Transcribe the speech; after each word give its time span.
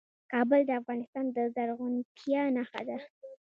کابل 0.31 0.61
د 0.65 0.71
افغانستان 0.81 1.25
د 1.35 1.37
زرغونتیا 1.55 2.41
نښه 2.55 2.81
ده. 2.89 2.97